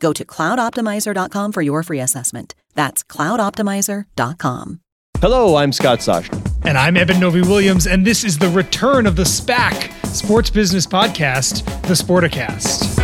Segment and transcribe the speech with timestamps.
[0.00, 2.54] Go to cloudoptimizer.com for your free assessment.
[2.74, 4.80] That's cloudoptimizer.com.
[5.18, 6.42] Hello, I'm Scott Soshnick.
[6.66, 11.64] And I'm Eben Novy-Williams, and this is the return of the SPAC Sports Business Podcast,
[11.82, 12.96] the Sporticast.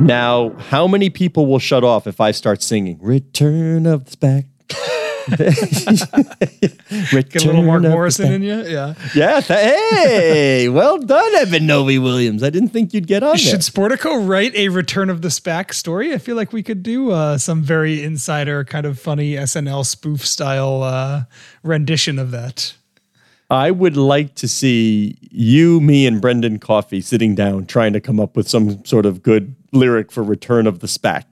[0.00, 4.46] Now, how many people will shut off if I start singing Return of the SPAC?
[7.30, 8.94] Get a little Mark Morrison in you, yeah.
[9.14, 9.40] Yeah.
[9.40, 12.42] Th- hey, well done, Eben Novy-Williams.
[12.42, 13.34] I didn't think you'd get on.
[13.34, 13.38] It.
[13.38, 13.88] Should there.
[13.98, 16.12] Sportico write a Return of the SPAC story?
[16.14, 20.26] I feel like we could do uh, some very insider, kind of funny SNL spoof
[20.26, 21.24] style uh,
[21.62, 22.74] rendition of that.
[23.50, 28.20] I would like to see you, me, and Brendan Coffey sitting down trying to come
[28.20, 31.24] up with some sort of good lyric for Return of the SPAC.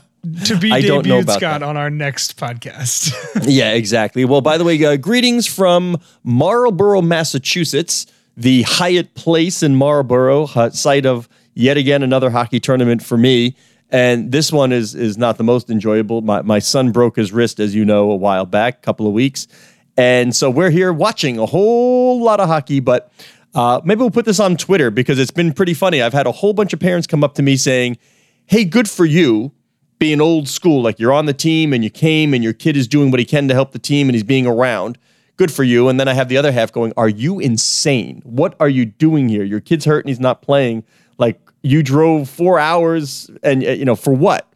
[0.44, 1.66] to be I don't know about Scott, that.
[1.66, 3.12] on our next podcast.
[3.48, 4.24] yeah, exactly.
[4.24, 10.70] Well, by the way, uh, greetings from Marlborough, Massachusetts, the Hyatt Place in Marlborough, uh,
[10.70, 13.56] site of yet again another hockey tournament for me.
[13.90, 16.20] And this one is is not the most enjoyable.
[16.20, 19.14] My my son broke his wrist, as you know, a while back, a couple of
[19.14, 19.48] weeks,
[19.96, 22.80] and so we're here watching a whole lot of hockey.
[22.80, 23.10] But
[23.54, 26.02] uh, maybe we'll put this on Twitter because it's been pretty funny.
[26.02, 27.96] I've had a whole bunch of parents come up to me saying,
[28.44, 29.52] "Hey, good for you."
[29.98, 32.86] Being old school, like you're on the team and you came and your kid is
[32.86, 34.98] doing what he can to help the team and he's being around.
[35.36, 35.88] Good for you.
[35.88, 38.22] And then I have the other half going, Are you insane?
[38.24, 39.44] What are you doing here?
[39.44, 40.84] Your kid's hurt and he's not playing.
[41.16, 44.52] Like you drove four hours and, uh, you know, for what?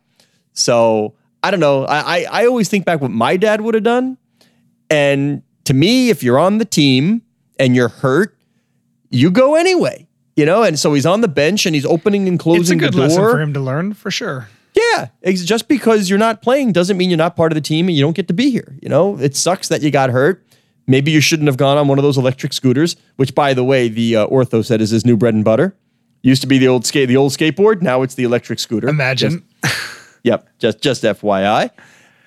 [0.53, 1.84] So I don't know.
[1.84, 4.19] I, I, I always think back what my dad would have done.
[4.91, 7.22] And to me, if you're on the team
[7.59, 8.36] and you're hurt,
[9.10, 10.06] you go anyway.
[10.34, 12.88] You know, and so he's on the bench and he's opening and closing the door.
[12.88, 14.48] it's a good lesson for him to learn, for sure.
[14.75, 17.97] Yeah, just because you're not playing doesn't mean you're not part of the team and
[17.97, 18.77] you don't get to be here.
[18.81, 20.47] You know, it sucks that you got hurt.
[20.87, 23.88] Maybe you shouldn't have gone on one of those electric scooters, which, by the way,
[23.88, 25.77] the uh, ortho said is his new bread and butter.
[26.22, 27.83] Used to be the old skate, the old skateboard.
[27.83, 28.88] Now it's the electric scooter.
[28.88, 29.44] Imagine.
[29.65, 29.77] Just-
[30.22, 31.71] yep, just just FYI.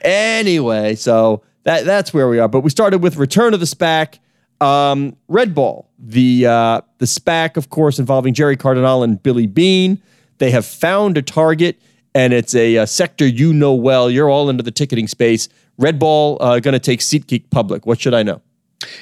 [0.01, 2.47] Anyway, so that that's where we are.
[2.47, 4.19] But we started with Return of the SPAC.
[4.61, 10.01] Um, RedBall, the uh, the SPAC, of course, involving Gerry Cardinale and Billy Beane.
[10.37, 11.79] They have found a target,
[12.15, 14.09] and it's a, uh sector you know well.
[14.09, 15.47] You're all into the ticketing space.
[15.79, 17.85] RedBall uh, going to take SeatGeek public.
[17.85, 18.41] What should I know?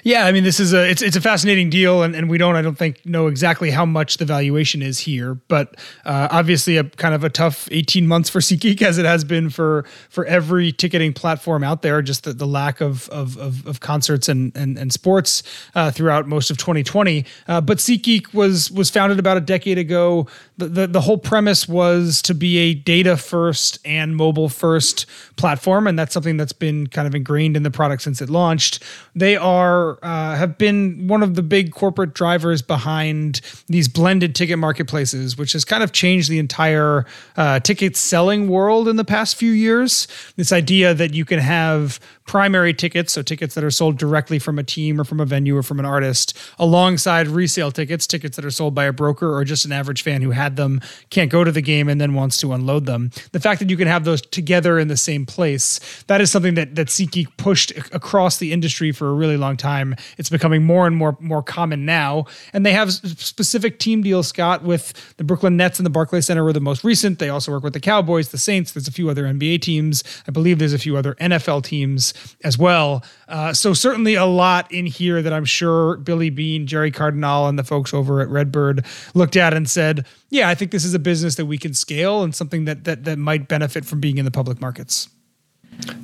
[0.04, 2.56] Yeah, I mean, this is a it's it's a fascinating deal, and, and we don't
[2.56, 5.76] I don't think know exactly how much the valuation is here, but
[6.06, 9.50] uh, obviously a kind of a tough eighteen months for SeatGeek as it has been
[9.50, 12.02] for for every ticketing platform out there.
[12.02, 15.44] Just the, the lack of of, of, of concerts and and, and sports
[15.76, 17.26] uh, throughout most of 2020.
[17.48, 20.28] Uh, but SeatGeek was was founded about a decade ago.
[20.58, 25.98] The, the whole premise was to be a data first and mobile first platform, and
[25.98, 28.84] that's something that's been kind of ingrained in the product since it launched.
[29.16, 34.60] They are uh, have been one of the big corporate drivers behind these blended ticket
[34.60, 37.06] marketplaces, which has kind of changed the entire
[37.36, 40.08] uh, ticket selling world in the past few years.
[40.36, 44.58] This idea that you can have primary tickets, so tickets that are sold directly from
[44.58, 48.46] a team or from a venue or from an artist, alongside resale tickets, tickets that
[48.46, 51.44] are sold by a broker or just an average fan who had them, can't go
[51.44, 53.12] to the game and then wants to unload them.
[53.32, 56.54] The fact that you can have those together in the same place, that is something
[56.56, 59.96] that that SeatGeek pushed across the industry for a really long time.
[60.18, 64.28] It's becoming more and more more common now, and they have specific team deals.
[64.28, 67.20] Scott with the Brooklyn Nets and the Barclays Center were the most recent.
[67.20, 68.72] They also work with the Cowboys, the Saints.
[68.72, 70.04] There's a few other NBA teams.
[70.28, 72.13] I believe there's a few other NFL teams
[72.44, 73.04] as well.
[73.28, 77.58] Uh, so certainly a lot in here that I'm sure Billy Beane, Gerry Cardinale, and
[77.58, 81.00] the folks over at Redbird looked at and said, "Yeah, I think this is a
[81.00, 84.26] business that we can scale and something that that that might benefit from being in
[84.26, 85.10] the public markets."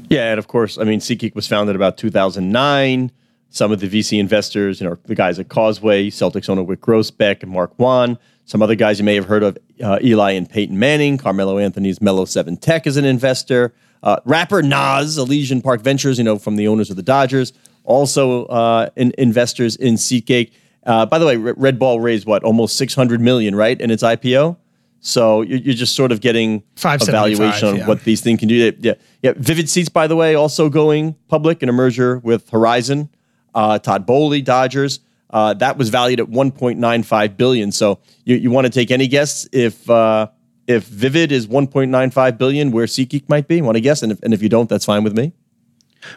[0.09, 3.11] Yeah, and of course, I mean, SeatGeek was founded about 2009.
[3.51, 7.41] some of the VC investors, you know, the guys at Causeway, Celtics owner Wyc Grousbeck
[7.41, 8.17] and Mark Wan.
[8.45, 11.17] Some other guys you may have heard of, uh, Eli and Peyton Manning.
[11.17, 13.73] Carmelo Anthony's Melo7 Tech is an investor.
[14.01, 17.53] Uh, rapper Nas, Elysian Park Ventures, you know, from the owners of the Dodgers,
[17.83, 20.51] also uh, in, investors in SeatGeek.
[20.85, 24.57] Uh, by the way, RedBall raised what, almost 600 million, right, in its IPO?
[25.01, 27.87] So you're, you're just sort of getting a valuation on yeah.
[27.87, 28.73] what these things can do.
[28.79, 29.33] Yeah, yeah.
[29.37, 33.09] Vivid Seats, by the way, also going public in a merger with Horizon.
[33.55, 34.99] Uh, Todd Boehly, Dodgers.
[35.29, 37.71] Uh, that was valued at 1.95 billion.
[37.71, 40.27] So you, you want to take any guess if uh,
[40.69, 43.59] if Vivid is 1.95 billion, where SeatGeek might be?
[43.59, 44.03] Want to guess?
[44.03, 45.33] And if, and if you don't, that's fine with me.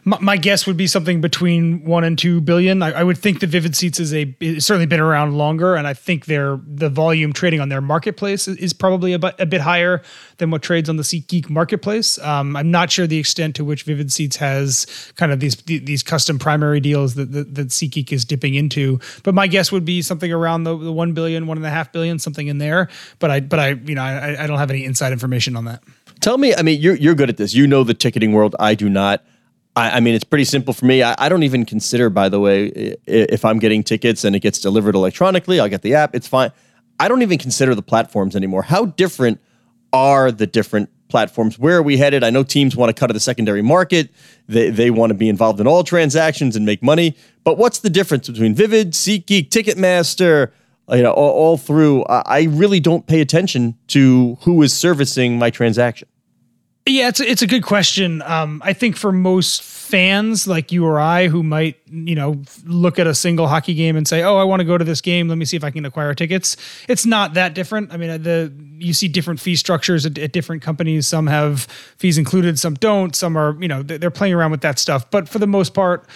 [0.05, 2.83] My, my, guess would be something between one and two billion.
[2.83, 5.95] I, I, would think the Vivid Seats is a certainly been around longer, and I
[5.95, 10.03] think their the volume trading on their marketplace is, is probably a, a, bit higher
[10.39, 12.19] than what trades on the SeatGeek marketplace.
[12.19, 16.03] Um, I'm not sure the extent to which Vivid Seats has kind of these these
[16.03, 20.03] custom primary deals that, that, that SeatGeek is dipping into, but my guess would be
[20.03, 22.89] something around the, the one billion, one and a half billion, something in there.
[23.19, 25.83] But I but I you know I, I don't have any inside information on that.
[26.23, 27.53] Tell me, I mean, you're you're good at this.
[27.53, 28.55] You know the ticketing world.
[28.61, 29.25] I do not.
[29.75, 31.03] I, I, mean, it's pretty simple for me.
[31.03, 34.59] I, I, don't even consider, by the way, if I'm getting tickets and it gets
[34.59, 36.15] delivered electronically, I'll get the app.
[36.15, 36.53] It's fine.
[37.01, 38.63] I don't even consider the platforms anymore.
[38.63, 39.41] How different
[39.93, 41.59] are the different platforms?
[41.59, 42.23] Where are we headed?
[42.23, 44.11] I know teams want to cut to the secondary market.
[44.47, 47.17] They, they want to be involved in all transactions and make money.
[47.45, 50.53] But what's the difference between Vivid, SeatGeek, Ticketmaster,
[50.91, 52.05] you know, all, all through?
[52.05, 56.09] I really don't pay attention to who is servicing my transaction.
[56.85, 58.23] Yeah, it's a, it's a good question.
[58.23, 62.99] Um, I think for most fans like you or I who might, you know, look
[62.99, 65.29] at a single hockey game and say, "Oh, I want to go to this game.
[65.29, 66.57] Let me see if I can acquire tickets."
[66.89, 67.93] It's not that different.
[67.93, 71.07] I mean, the you see different fee structures at, at different companies.
[71.07, 71.69] Some have
[71.99, 73.15] fees included, some don't.
[73.15, 75.09] Some are, you know, they're playing around with that stuff.
[75.09, 76.09] But for the most part,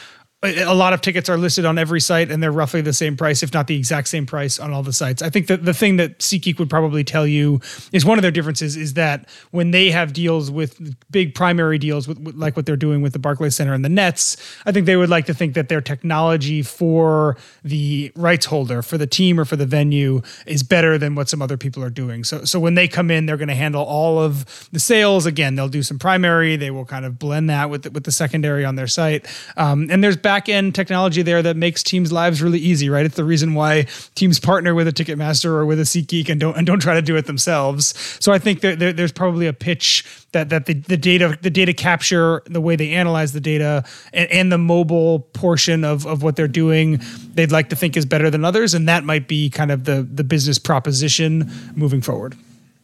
[0.42, 3.42] a lot of tickets are listed on every site and they're roughly the same price,
[3.42, 5.22] if not the exact same price on all the sites.
[5.22, 7.60] I think that the thing that SeatGeek would probably tell you
[7.90, 10.78] is one of their differences is that when they have deals with
[11.10, 13.88] big primary deals, with, with, like what they're doing with the Barclays Center and the
[13.88, 14.36] Nets,
[14.66, 18.98] I think they would like to think that their technology for the rights holder, for
[18.98, 22.24] the team or for the venue, is better than what some other people are doing.
[22.24, 25.24] So, so when they come in, they're going to handle all of the sales.
[25.24, 26.56] Again, they'll do some primary.
[26.56, 29.26] They will kind of blend that with the, with the secondary on their site.
[29.56, 33.06] Um, and there's back end technology there that makes teams' lives really easy, right?
[33.06, 33.86] It's the reason why
[34.16, 37.00] teams partner with a Ticketmaster or with a SeatGeek and don't and don't try to
[37.00, 37.94] do it themselves.
[38.18, 41.48] So I think that there, there's probably a pitch that that the, the data the
[41.48, 46.24] data capture, the way they analyze the data, and, and the mobile portion of of
[46.24, 47.00] what they're doing,
[47.34, 50.02] they'd like to think is better than others, and that might be kind of the
[50.02, 52.34] the business proposition moving forward.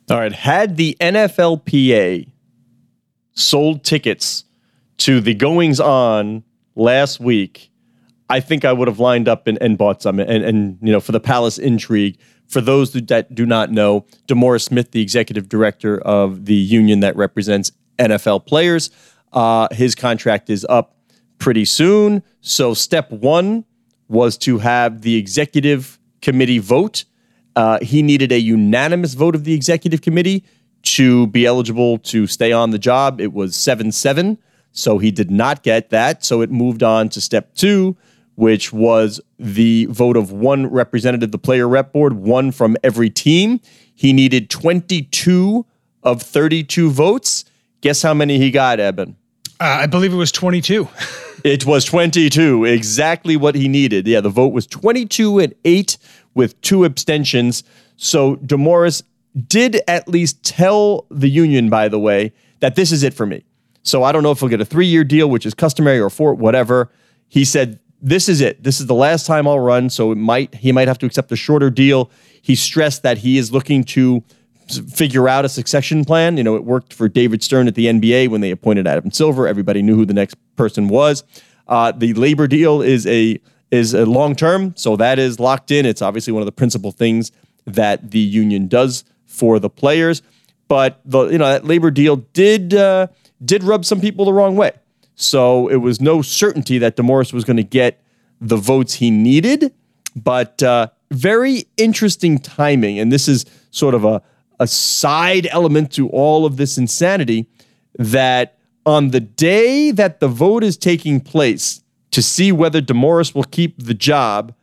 [0.08, 2.28] All right, had the NFLPA
[3.34, 4.44] sold tickets
[4.98, 7.70] to the goings on last week,
[8.28, 10.19] I think I would have lined up and, and bought some.
[10.19, 14.62] And, and, you know, for the Palace intrigue, for those that do not know, DeMaurice
[14.62, 18.90] Smith, the executive director of the union that represents NFL players,
[19.32, 20.96] uh, his contract is up
[21.38, 22.22] pretty soon.
[22.40, 23.64] So, step one
[24.08, 27.04] was to have the executive committee vote.
[27.56, 30.44] Uh, he needed a unanimous vote of the executive committee
[30.82, 33.20] to be eligible to stay on the job.
[33.20, 34.38] It was 7 7.
[34.72, 36.24] So he did not get that.
[36.24, 37.96] So it moved on to step two,
[38.34, 43.60] which was the vote of one representative, the player rep board, one from every team.
[43.94, 45.67] He needed 22
[46.02, 47.44] of 32 votes.
[47.82, 49.17] Guess how many he got, Eben?
[49.60, 50.88] Uh, I believe it was 22.
[51.44, 54.06] it was 22, exactly what he needed.
[54.06, 55.98] Yeah, the vote was 22 and 8
[56.34, 57.62] with two abstentions.
[57.96, 59.02] So DeMaurice
[59.46, 63.44] did at least tell the union, by the way, that this is it for me.
[63.82, 66.10] So I don't know if he'll get a three year deal, which is customary, or
[66.10, 66.91] four, whatever.
[67.29, 68.62] He said, This is it.
[68.62, 69.91] This is the last time I'll run.
[69.91, 72.10] So it might he might have to accept a shorter deal.
[72.41, 74.22] He stressed that he is looking to
[74.93, 76.36] figure out a succession plan.
[76.36, 79.46] You know, it worked for David Stern at the NBA when they appointed Adam Silver.
[79.46, 81.24] Everybody knew who the next person was.
[81.69, 85.86] Uh, the labor deal is a is a long term, so that is locked in.
[85.86, 87.32] It's obviously one of the principal things
[87.65, 90.22] that the union does for the players.
[90.69, 93.08] But the you know that labor deal did uh,
[93.44, 94.72] did rub some people the wrong way.
[95.15, 98.03] So it was no certainty that DeMaurice was going to get
[98.41, 99.72] the votes he needed,
[100.17, 102.99] but uh, very interesting timing.
[102.99, 104.22] And this is sort of a,
[104.58, 107.46] a side element to all of this insanity
[107.99, 113.44] that on the day that the vote is taking place to see whether DeMaurice will
[113.44, 114.55] keep the job,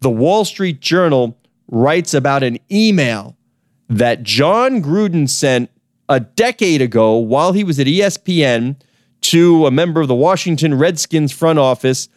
[0.00, 1.36] the Wall Street Journal
[1.70, 3.36] writes about an email
[3.88, 5.70] that Jon Gruden sent
[6.08, 8.76] a decade ago while he was at ESPN
[9.20, 12.08] to a member of the Washington Redskins front office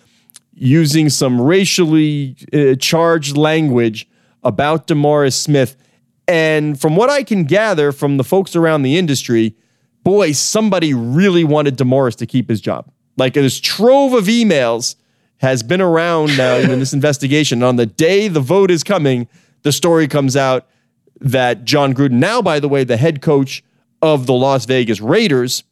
[0.54, 4.08] using some racially uh, charged language
[4.44, 5.76] about DeMaurice Smith.
[6.28, 9.56] And from what I can gather from the folks around the industry,
[10.04, 12.92] boy, somebody really wanted DeMaurice to keep his job.
[13.18, 14.96] Like this trove of emails
[15.38, 17.58] has been around now in this investigation.
[17.58, 19.28] And on the day the vote is coming,
[19.64, 20.68] the story comes out
[21.20, 23.64] that Jon Gruden, now by the way, the head coach
[24.02, 25.64] of the Las Vegas Raiders,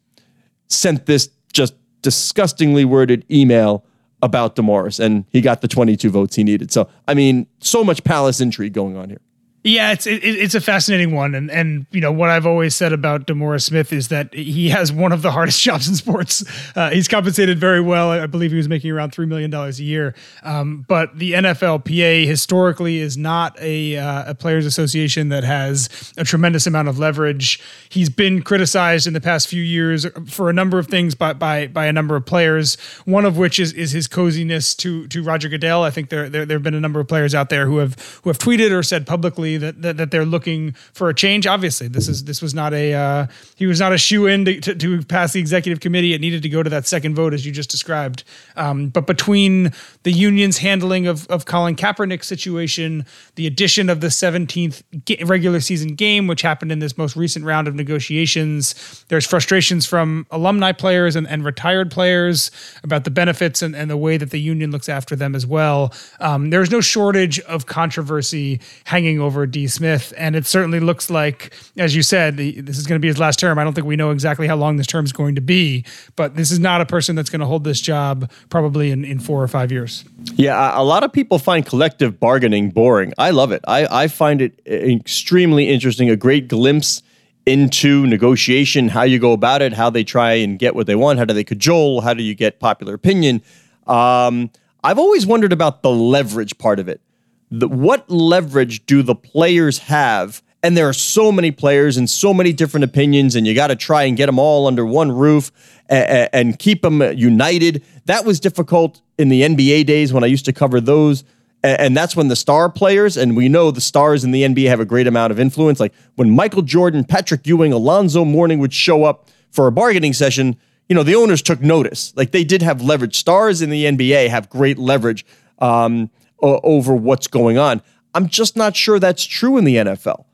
[0.67, 3.83] sent this just disgustingly worded email
[4.21, 6.71] about DeMaurice, and he got the 22 votes he needed.
[6.71, 9.21] So, I mean, so much palace intrigue going on here.
[9.63, 12.93] Yeah, it's it, it's a fascinating one, and and you know what I've always said
[12.93, 16.45] about DeMaurice Smith is that he has one of the hardest jobs in sports.
[16.77, 18.09] Uh, he's compensated very well.
[18.09, 20.15] I believe he was making around three million dollars a year.
[20.43, 26.23] Um, but the NFLPA historically is not a uh, a players' association that has a
[26.23, 27.59] tremendous amount of leverage.
[27.89, 31.67] He's been criticized in the past few years for a number of things by by
[31.67, 32.75] by a number of players.
[33.03, 35.83] One of which is is his coziness to to Roger Goodell.
[35.83, 38.21] I think there there, there have been a number of players out there who have
[38.23, 41.47] who have tweeted or said publicly that, that, that they're looking for a change.
[41.47, 44.59] Obviously, this is this was not a uh, he was not a shoe in to,
[44.61, 46.13] to, to, pass the executive committee.
[46.13, 48.23] It needed to go to that second vote as you just described.
[48.55, 49.71] Um, but between
[50.03, 54.83] the union's handling of of Colin Kaepernick's situation, the addition of the 17th
[55.27, 60.25] regular season game, which happened in this most recent round of negotiations, there's frustrations from
[60.31, 62.51] alumni players and, and retired players
[62.83, 65.93] about the benefits and, and the way that the union looks after them as well.
[66.19, 69.67] Um, there's no shortage of controversy hanging over D.
[69.67, 73.07] Smith, and it certainly looks like, as you said, the, this is going to be
[73.07, 73.59] his last term.
[73.59, 76.35] I don't think we know exactly how long this term is going to be, but
[76.35, 79.41] this is not a person that's going to hold this job probably in, in four
[79.41, 80.05] or five years.
[80.35, 83.13] Yeah, a lot of people find collective bargaining boring.
[83.17, 83.63] I love it.
[83.67, 87.01] I, I find it extremely interesting, a great glimpse
[87.45, 91.17] into negotiation, how you go about it, how they try and get what they want,
[91.19, 93.41] how do they cajole, how do you get popular opinion.
[93.87, 94.51] Um,
[94.83, 97.01] I've always wondered about the leverage part of it
[97.51, 100.41] the, what leverage do the players have?
[100.61, 103.75] And there are so many players and so many different opinions, and you got to
[103.75, 105.51] try and get them all under one roof
[105.87, 107.83] and, and keep them united.
[108.05, 111.23] That was difficult in the NBA days when I used to cover those
[111.61, 114.79] and that's when the star players, and we know the stars in the NBA have
[114.79, 115.79] a great amount of influence.
[115.79, 120.55] Like when Michael Jordan, Patrick Ewing, Alonzo Mourning would show up for a bargaining session,
[120.87, 122.13] you know, the owners took notice.
[122.15, 123.17] Like they did have leverage.
[123.17, 125.25] Stars in the NBA have great leverage.
[125.59, 126.09] Um,
[126.41, 127.81] uh, over what's going on.
[128.13, 130.25] I'm just not sure that's true in the NFL.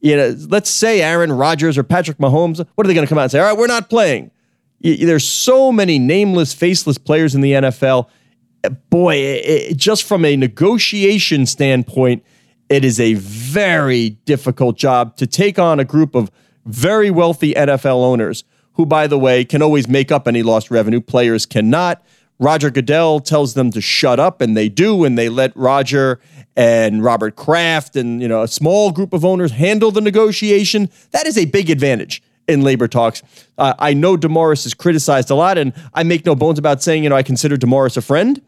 [0.00, 3.18] You know, let's say Aaron Rodgers or Patrick Mahomes, what are they going to come
[3.18, 3.40] out and say?
[3.40, 4.30] All right, we're not playing.
[4.80, 8.08] There's so many nameless, faceless players in the NFL.
[8.90, 12.22] Boy, it, just from a negotiation standpoint,
[12.68, 16.30] it is a very difficult job to take on a group of
[16.66, 18.44] very wealthy NFL owners
[18.74, 21.00] who, by the way, can always make up any lost revenue.
[21.00, 22.04] Players cannot.
[22.38, 26.20] Roger Goodell tells them to shut up, and they do, and they let Roger
[26.56, 30.90] and Robert Kraft and you know a small group of owners handle the negotiation.
[31.12, 33.22] That is a big advantage in labor talks.
[33.56, 37.04] Uh, I know DeMaurice is criticized a lot, and I make no bones about saying
[37.04, 38.40] you know I consider DeMaurice a friend,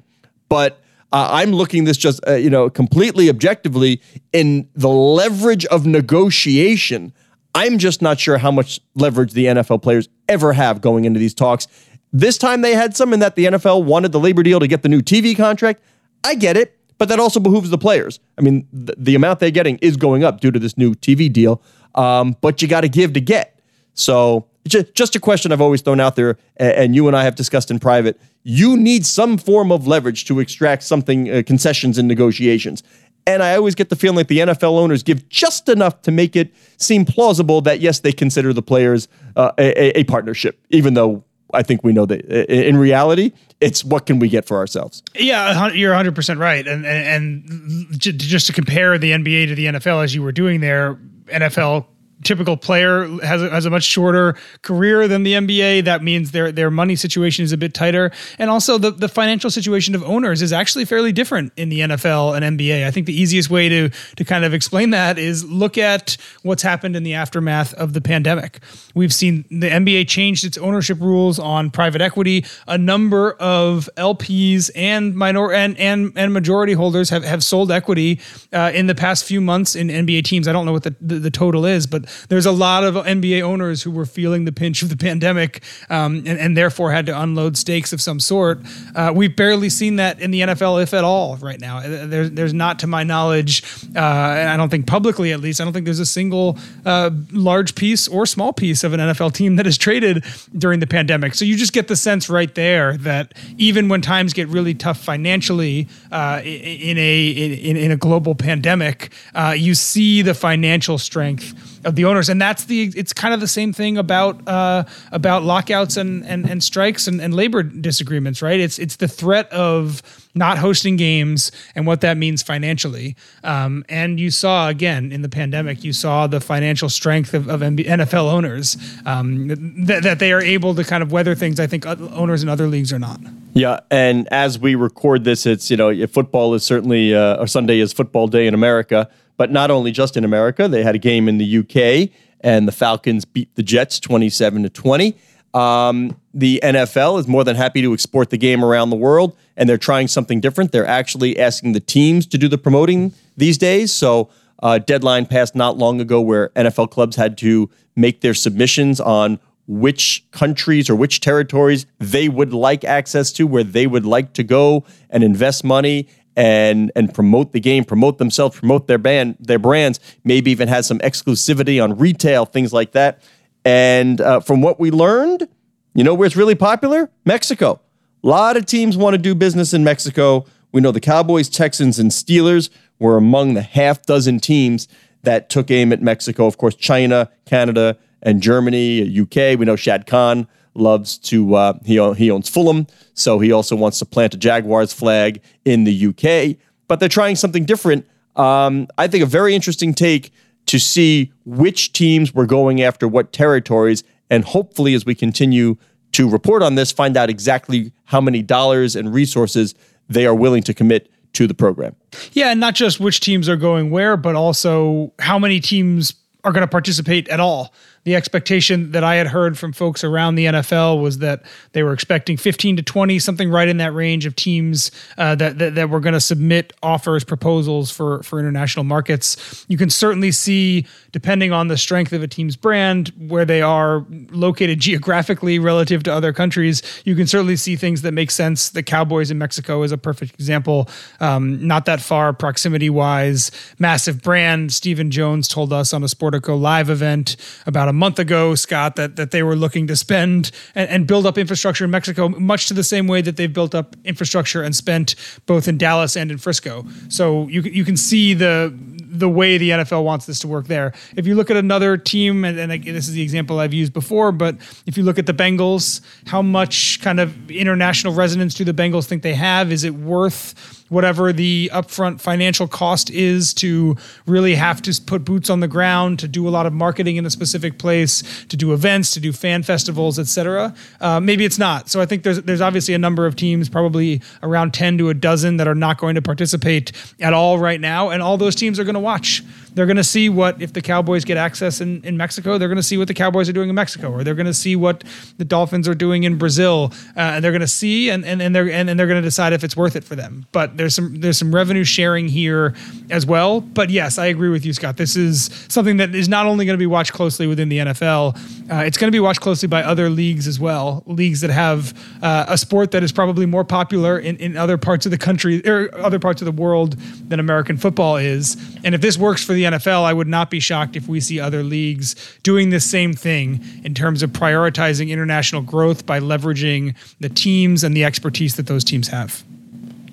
[0.49, 0.81] but
[1.13, 4.01] uh, I'm looking this just uh, you know completely objectively
[4.33, 7.13] in the leverage of negotiation.
[7.55, 11.33] I'm just not sure how much leverage the NFL players ever have going into these
[11.33, 11.67] talks.
[12.13, 14.83] This time they had some in that the NFL wanted the labor deal to get
[14.83, 15.83] the new TV contract.
[16.25, 18.21] I get it, but that also behooves the players.
[18.39, 21.33] I mean, the, the amount they're getting is going up due to this new TV
[21.33, 21.63] deal,
[21.95, 23.61] um, but you got to give to get.
[23.95, 27.35] So just, just a question I've always thrown out there, and you and I have
[27.35, 28.21] discussed in private.
[28.43, 32.83] You need some form of leverage to extract something, uh, concessions in negotiations.
[33.27, 36.37] And I always get the feeling like the NFL owners give just enough to make
[36.37, 41.25] it seem plausible that, yes, they consider the players uh, a, a, partnership, even though
[41.53, 45.03] I think we know that in reality, it's what can we get for ourselves.
[45.15, 46.67] Yeah, you're 100 percent right.
[46.67, 50.61] And, and and just to compare the NBA to the NFL, as you were doing
[50.61, 51.87] there, NFL
[52.27, 55.85] typical player has a, has a much shorter career than the NBA.
[55.85, 59.51] That means their their money situation is a bit tighter, and also the the financial
[59.51, 62.85] situation of owners is actually fairly different in the NFL and NBA.
[62.87, 66.63] I think the easiest way to to kind of explain that is look at what's
[66.63, 68.61] happened in the aftermath of the pandemic.
[68.95, 72.45] We've seen the NBA changed its ownership rules on private equity.
[72.67, 78.21] A number of LPs and minor and and, and majority holders have, have sold equity
[78.53, 80.49] uh, in the past few months in NBA teams.
[80.49, 83.43] I don't know what the, the, the total is, but there's a lot of NBA
[83.43, 87.21] owners who were feeling the pinch of the pandemic um, and, and, therefore had to
[87.21, 88.61] unload stakes of some sort.
[88.95, 91.79] Uh, we've barely seen that in the NFL, if at all, right now.
[91.79, 93.63] Uh, there's, not, to my knowledge,
[93.95, 97.11] uh, and I don't think publicly at least, I don't think there's a single uh,
[97.33, 100.25] large piece or small piece of an NFL team that is traded
[100.57, 101.35] during the pandemic.
[101.35, 104.99] So you just get the sense right there that even when times get really tough
[105.01, 111.76] financially uh, in a in, in a global pandemic, uh, you see the financial strength
[111.87, 115.45] of the owners, and that's the it's kind of the same thing about uh, about
[115.45, 118.59] lockouts and and, and strikes and, and labor disagreements, right?
[118.59, 120.03] It's it's the threat of
[120.35, 123.17] not hosting games and what that means financially.
[123.43, 127.61] Um, and you saw again in the pandemic, you saw the financial strength of, of
[127.61, 128.77] NFL owners
[129.07, 129.49] um,
[129.87, 131.59] th- that they are able to kind of weather things.
[131.61, 133.21] I think owners in other leagues are not.
[133.55, 137.79] Yeah, and as we record this, it's you know football is certainly uh, or Sunday
[137.79, 140.69] is football day in America, but not only just in America.
[140.69, 144.69] They had a game in the UK, and the Falcons beat the Jets twenty-seven to
[144.69, 145.17] twenty.
[145.55, 149.69] Um, the NFL is more than happy to export the game around the world, and
[149.69, 150.71] they're trying something different.
[150.71, 153.91] They're actually asking the teams to do the promoting these days.
[153.91, 154.29] So,
[154.63, 159.39] uh, deadline passed not long ago where NFL clubs had to make their submissions on
[159.67, 164.45] which countries or which territories they would like access to, where they would like to
[164.45, 169.59] go and invest money and and promote the game, promote themselves, promote their band, their
[169.59, 169.99] brands.
[170.23, 173.23] Maybe even has some exclusivity on retail, things like that.
[173.65, 175.49] And uh, from what we learned,
[175.95, 177.11] you know where it's really popular?
[177.25, 177.81] Mexico.
[178.23, 180.45] A lot of teams want to do business in Mexico.
[180.73, 184.89] We know the Cowboys, Texans, and Steelers were among the half dozen teams
[185.23, 186.47] that took aim at Mexico.
[186.47, 189.59] Of course, China, Canada, and Germany, UK.
[189.59, 193.99] We know Shad Khan loves to, uh, he, he owns Fulham, so he also wants
[193.99, 196.57] to plant a Jaguars flag in the UK.
[196.89, 198.07] But they're trying something different.
[198.37, 200.33] Um, I think a very interesting take
[200.67, 204.05] to see which teams were going after what territories.
[204.31, 205.77] And hopefully, as we continue
[206.13, 209.75] to report on this, find out exactly how many dollars and resources
[210.09, 211.95] they are willing to commit to the program.
[212.33, 216.15] Yeah, and not just which teams are going where, but also how many teams
[216.45, 217.75] are going to participate at all
[218.07, 221.93] the expectation that I had heard from folks around the NFL was that they were
[221.93, 225.91] expecting 15 to 20, something right in that range of teams uh, that, that, that
[225.91, 229.67] were going to submit offers, proposals for for international markets.
[229.69, 234.07] You can certainly see, depending on the strength of a team's brand, where they are
[234.31, 236.83] located geographically relative to other countries.
[237.05, 238.71] You can certainly see things that make sense.
[238.71, 240.89] The Cowboys in Mexico is a perfect example.
[241.19, 244.73] Um, not that far proximity wise, massive brand.
[244.73, 249.17] Stephen Jones told us on a Sportico live event about a month ago, Scott, that
[249.17, 252.75] that they were looking to spend and, and, build up infrastructure in Mexico, much to
[252.75, 255.15] the same way that they've built up infrastructure and spent
[255.47, 256.85] both in Dallas and in Frisco.
[257.09, 258.73] So you you can see the
[259.19, 260.93] the way the NFL wants this to work there.
[261.17, 264.33] If you look at another team, and, and this is the example I've used before,
[264.33, 264.57] but
[264.87, 269.07] if you look at the Bengals, how much kind of international resonance do the Bengals
[269.07, 269.73] think they have?
[269.73, 273.97] Is it worth whatever the upfront financial cost is to
[274.27, 277.27] really have to put boots on the ground, to do a lot of marketing in
[277.27, 280.75] a specific place, to do events, to do fan festivals, etc.
[281.01, 281.89] Uh, maybe it's not.
[281.89, 285.15] So I think there's there's obviously a number of teams, probably around ten to a
[285.15, 288.79] dozen, that are not going to participate at all right now, and all those teams
[288.79, 289.43] are going to watch
[289.77, 292.77] they're going to see what if the Cowboys get access in, in Mexico, they're going
[292.77, 295.05] to see what the Cowboys are doing in Mexico, or they're going to see what
[295.37, 298.57] the Dolphins are doing in Brazil, uh, and they're going to see and and, and
[298.57, 300.47] they're and, and they're going to decide if it's worth it for them.
[300.51, 302.75] But there's some there's some revenue sharing here
[303.11, 303.61] as well.
[303.61, 304.97] But yes, I agree with you, Scott.
[304.97, 308.37] This is something that is not only going to be watched closely within the NFL,
[308.71, 311.03] uh, it's going to be watched closely by other leagues as well.
[311.07, 315.07] Leagues that have uh, a sport that is probably more popular in, in other parts
[315.07, 316.93] of the country or other parts of the world
[317.29, 318.57] than American football is.
[318.85, 321.41] And if this works for the NFL, I would not be shocked if we see
[321.41, 327.29] other leagues doing the same thing in terms of prioritizing international growth by leveraging the
[327.29, 329.45] teams and the expertise that those teams have.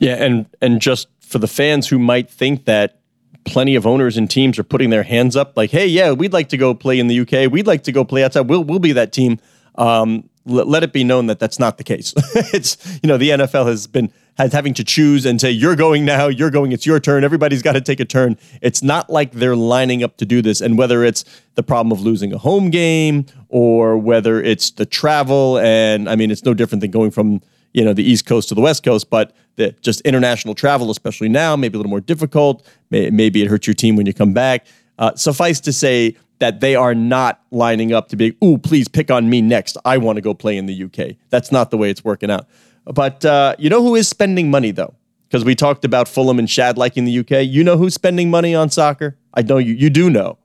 [0.03, 2.99] Yeah, and and just for the fans who might think that
[3.45, 6.49] plenty of owners and teams are putting their hands up, like, hey, yeah, we'd like
[6.49, 8.91] to go play in the UK, we'd like to go play outside, we'll we'll be
[8.91, 9.39] that team.
[9.75, 12.13] Um, let it be known that that's not the case.
[12.53, 16.03] it's you know the NFL has been has having to choose and say you're going
[16.03, 17.23] now, you're going, it's your turn.
[17.23, 18.37] Everybody's got to take a turn.
[18.61, 20.59] It's not like they're lining up to do this.
[20.59, 21.23] And whether it's
[21.55, 26.29] the problem of losing a home game or whether it's the travel, and I mean
[26.29, 27.41] it's no different than going from
[27.73, 31.29] you know the East Coast to the West Coast, but the, just international travel, especially
[31.29, 32.67] now, maybe a little more difficult.
[32.89, 34.65] maybe it hurts your team when you come back.
[34.97, 39.09] Uh, suffice to say that they are not lining up to be, ooh, please pick
[39.09, 39.77] on me next.
[39.85, 41.15] I want to go play in the UK.
[41.29, 42.47] That's not the way it's working out.
[42.85, 44.93] But uh, you know who is spending money though?
[45.27, 47.47] Because we talked about Fulham and Shad liking the UK.
[47.47, 49.17] You know who's spending money on soccer?
[49.33, 49.73] I know you.
[49.73, 50.37] You do know.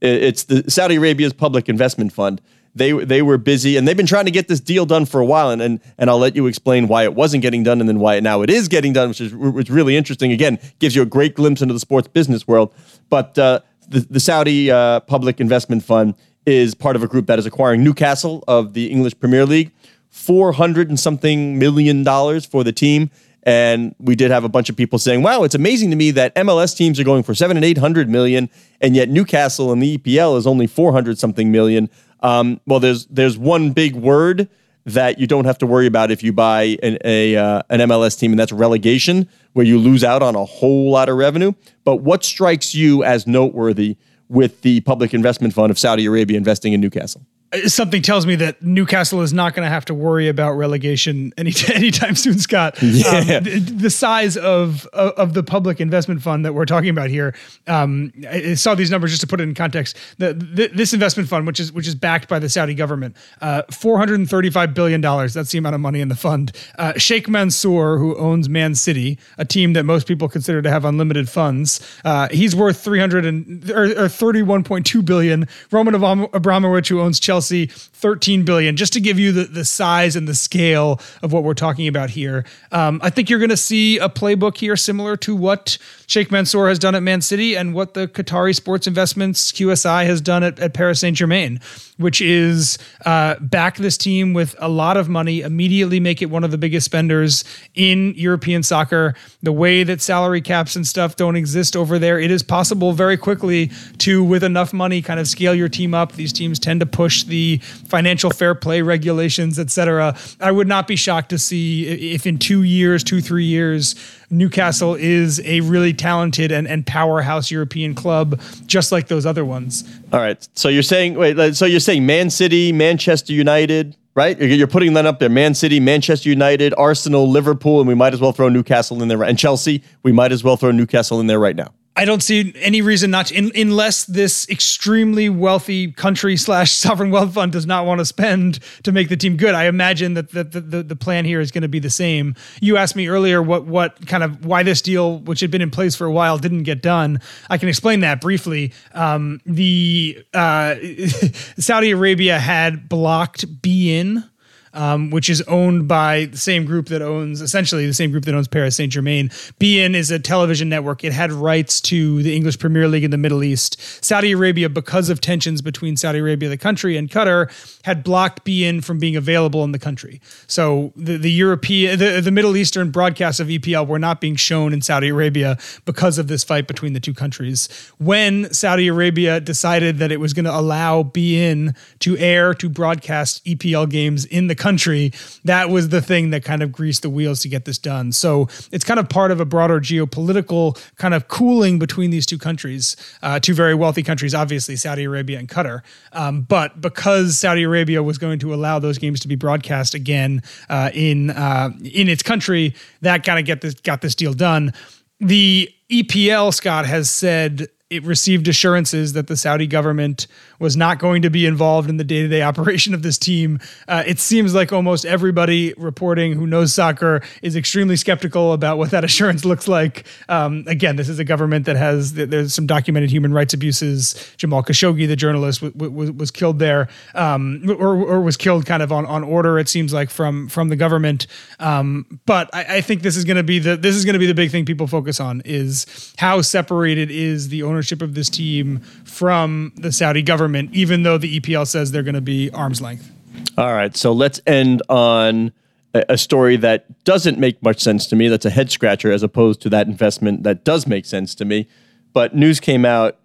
[0.00, 2.40] It's the Saudi Arabia's public investment fund.
[2.76, 5.24] They they were busy and they've been trying to get this deal done for a
[5.24, 5.50] while.
[5.50, 8.20] And and, and I'll let you explain why it wasn't getting done and then why
[8.20, 10.30] now it is getting done, which is which is really interesting.
[10.30, 12.74] Again, gives you a great glimpse into the sports business world.
[13.08, 17.38] But uh, the, the Saudi uh, Public Investment Fund is part of a group that
[17.38, 19.72] is acquiring Newcastle of the English Premier League,
[20.10, 23.10] four hundred and something million dollars for the team.
[23.42, 26.34] And we did have a bunch of people saying, "Wow, it's amazing to me that
[26.34, 28.50] MLS teams are going for seven and eight hundred million,
[28.82, 31.88] and yet Newcastle in the EPL is only four hundred something million.
[32.20, 34.48] Um, well, there's there's one big word
[34.86, 38.18] that you don't have to worry about if you buy an, a uh, an MLS
[38.18, 41.52] team, and that's relegation, where you lose out on a whole lot of revenue.
[41.84, 43.96] But what strikes you as noteworthy
[44.28, 47.26] with the public investment fund of Saudi Arabia investing in Newcastle?
[47.66, 51.52] Something tells me that Newcastle is not going to have to worry about relegation any
[51.74, 52.80] anytime soon, Scott.
[52.82, 53.08] Yeah.
[53.08, 57.34] Um, the, the, size of, of the public investment fund that we're talking about here.
[57.66, 59.96] Um, I saw these numbers just to put it in context.
[60.18, 63.62] The, the, this investment fund, which is which is backed by the Saudi government, uh,
[63.70, 65.34] four hundred and thirty five billion dollars.
[65.34, 66.52] That's the amount of money in the fund.
[66.78, 70.84] Uh, Sheikh Mansour, who owns Man City, a team that most people consider to have
[70.84, 75.48] unlimited funds, uh, he's worth three hundred and or, or thirty one point two billion.
[75.70, 80.16] Roman Abramovich, who owns Chelsea Chelsea, 13 billion, just to give you the, the size
[80.16, 82.44] and the scale of what we're talking about here.
[82.72, 85.78] Um, I think you're going to see a playbook here similar to what
[86.08, 90.20] Sheikh Mansour has done at Man City and what the Qatari Sports Investments QSI has
[90.20, 91.60] done at, at Paris Saint Germain,
[91.98, 96.44] which is uh, back this team with a lot of money, immediately make it one
[96.44, 99.14] of the biggest spenders in European soccer.
[99.42, 103.16] The way that salary caps and stuff don't exist over there, it is possible very
[103.16, 106.12] quickly to, with enough money, kind of scale your team up.
[106.12, 107.58] These teams tend to push the
[107.88, 110.16] financial fair play regulations, et cetera.
[110.40, 113.94] I would not be shocked to see if in two years, two, three years,
[114.30, 119.84] Newcastle is a really talented and, and powerhouse European club, just like those other ones.
[120.12, 120.46] All right.
[120.54, 124.40] So you're saying, wait, so you're saying Man City, Manchester United, right?
[124.40, 125.28] You're putting that up there.
[125.28, 129.22] Man City, Manchester United, Arsenal, Liverpool, and we might as well throw Newcastle in there.
[129.22, 131.72] And Chelsea, we might as well throw Newcastle in there right now.
[131.96, 137.10] I don't see any reason not to, in, unless this extremely wealthy country slash sovereign
[137.10, 139.54] wealth fund does not want to spend to make the team good.
[139.54, 142.34] I imagine that the, the, the plan here is going to be the same.
[142.60, 145.70] You asked me earlier what, what kind of why this deal, which had been in
[145.70, 147.20] place for a while, didn't get done.
[147.48, 148.72] I can explain that briefly.
[148.92, 150.76] Um, the uh,
[151.58, 154.28] Saudi Arabia had blocked beIN
[154.76, 158.34] um, which is owned by the same group that owns essentially the same group that
[158.34, 159.30] owns Paris Saint Germain.
[159.58, 161.02] beIN is a television network.
[161.02, 163.80] It had rights to the English Premier League in the Middle East.
[164.04, 167.50] Saudi Arabia, because of tensions between Saudi Arabia, the country, and Qatar,
[167.84, 170.20] had blocked beIN from being available in the country.
[170.46, 174.72] So the, the European, the, the Middle Eastern broadcasts of EPL were not being shown
[174.74, 177.68] in Saudi Arabia because of this fight between the two countries.
[177.98, 183.42] When Saudi Arabia decided that it was going to allow beIN to air to broadcast
[183.46, 185.12] EPL games in the country, country,
[185.44, 188.10] that was the thing that kind of greased the wheels to get this done.
[188.10, 192.36] So it's kind of part of a broader geopolitical kind of cooling between these two
[192.36, 195.82] countries, uh, two very wealthy countries, obviously Saudi Arabia and Qatar.
[196.12, 200.42] Um, but because Saudi Arabia was going to allow those games to be broadcast again
[200.68, 204.72] uh, in uh, in its country, that kind of get this got this deal done.
[205.20, 210.26] The EPL, Scott, has said it received assurances that the Saudi government
[210.58, 213.58] was not going to be involved in the day to day operation of this team.
[213.88, 218.90] Uh, it seems like almost everybody reporting who knows soccer is extremely skeptical about what
[218.90, 220.06] that assurance looks like.
[220.28, 224.14] Um, again, this is a government that has there's some documented human rights abuses.
[224.36, 228.82] Jamal Khashoggi, the journalist, w- w- was killed there, um, or, or, was killed kind
[228.82, 229.58] of on, on order.
[229.58, 231.26] It seems like from from the government.
[231.60, 234.18] Um, but I, I think this is going to be the this is going to
[234.18, 238.28] be the big thing people focus on is how separated is the ownership of this
[238.28, 242.50] team from the Saudi government government, even though the EPL says they're going to be
[242.50, 243.10] arm's length.
[243.58, 245.52] All right, so let's end on
[245.92, 248.28] a story that doesn't make much sense to me.
[248.28, 251.66] That's a head scratcher as opposed to that investment that does make sense to me.
[252.12, 253.18] But news came out: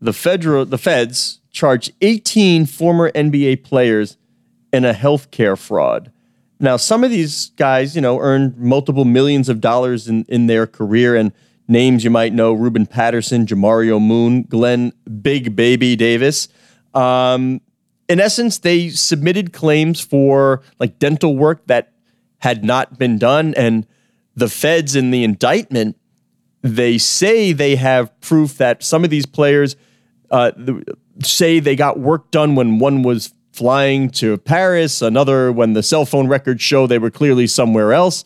[0.00, 4.16] the federal, the feds charged 18 former NBA players
[4.72, 6.12] in a healthcare fraud.
[6.60, 10.66] Now, some of these guys, you know, earned multiple millions of dollars in, in their
[10.66, 11.32] career, and
[11.66, 16.48] names you might know: Ruben Patterson, Jamario Moon, Glenn Big Baby Davis.
[16.98, 17.60] Um,
[18.08, 21.92] in essence, they submitted claims for like dental work that
[22.38, 23.86] had not been done, and
[24.34, 25.96] the feds in the indictment
[26.62, 29.76] they say they have proof that some of these players
[30.30, 30.52] uh,
[31.22, 36.04] say they got work done when one was flying to Paris, another when the cell
[36.04, 38.24] phone records show they were clearly somewhere else.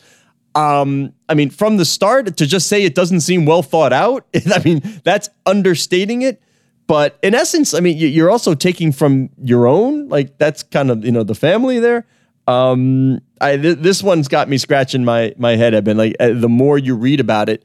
[0.54, 4.26] Um, I mean, from the start to just say it doesn't seem well thought out,
[4.54, 6.42] I mean, that's understating it.
[6.92, 10.10] But in essence, I mean, you're also taking from your own.
[10.10, 12.04] Like that's kind of you know the family there.
[12.46, 15.74] Um, I th- this one's got me scratching my my head.
[15.74, 17.64] I've been like, uh, the more you read about it,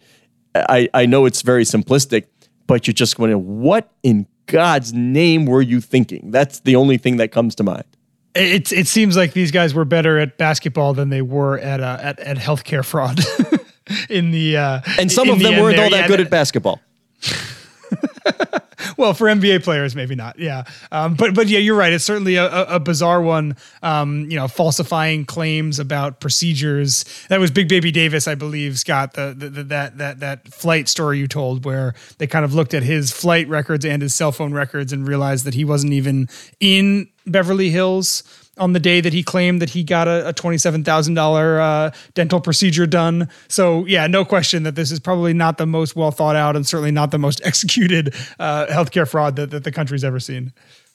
[0.56, 2.28] I I know it's very simplistic,
[2.68, 6.32] but you're just going, what in God's name were you thinking?
[6.32, 7.84] That's the only thing that comes to mind.
[8.34, 11.98] It it seems like these guys were better at basketball than they were at uh,
[12.00, 13.20] at at healthcare fraud.
[14.10, 16.80] in the uh, and some of them weren't all that yeah, good at basketball.
[18.98, 20.38] well, for NBA players, maybe not.
[20.40, 21.94] Yeah, um, but but yeah, you're right.
[21.94, 23.56] It's certainly a, a bizarre one.
[23.84, 27.06] Um, you know, falsifying claims about procedures.
[27.30, 29.14] That was Big Baby Davis, I believe, Scott.
[29.14, 32.74] The, the, the, that that that flight story you told, where they kind of looked
[32.74, 36.30] at his flight records and his cell phone records and realized that he wasn't even
[36.60, 38.24] in Beverly Hills
[38.58, 42.88] on the day that he claimed that he got a, a $27,000 uh, dental procedure
[42.88, 43.30] done.
[43.48, 46.66] So, yeah, no question that this is probably not the most well thought out and
[46.66, 50.54] certainly not the most executed uh, healthcare fraud that, that the country's ever seen.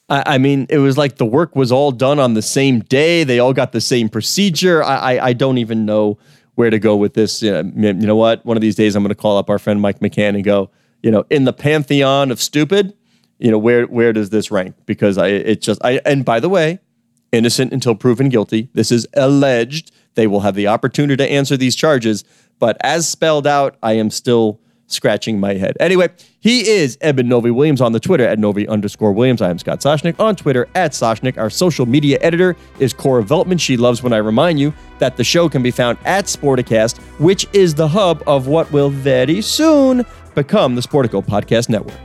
[0.09, 3.23] I, I mean, it was like the work was all done on the same day.
[3.23, 4.83] They all got the same procedure.
[4.83, 6.17] I, I, I don't even know
[6.55, 7.41] where to go with this.
[7.41, 8.45] You know, you know what?
[8.45, 10.69] One of these days, I'm going to call up our friend Mike McCann and go,
[11.01, 12.93] you know, in the pantheon of stupid,
[13.39, 14.75] you know, where where does this rank?
[14.85, 16.79] Because I, it just, I, and by the way,
[17.33, 18.69] innocent until proven guilty.
[18.73, 19.91] This is alleged.
[20.15, 22.23] They will have the opportunity to answer these charges,
[22.59, 25.75] but as spelled out, I am still scratching my head.
[25.79, 29.41] Anyway, he is Eben Novy-Williams on the Twitter at Novy underscore Williams.
[29.41, 31.37] I am Scott Soshnick on Twitter at Soshnick.
[31.37, 33.59] Our social media editor is Cora Veltman.
[33.59, 37.47] She loves when I remind you that the show can be found at Sporticast, which
[37.53, 41.97] is the hub of what will very soon become the Sportico Podcast Network.